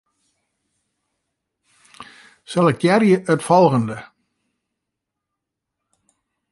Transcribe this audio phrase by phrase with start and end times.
[2.53, 3.99] Selektearje it folgjende.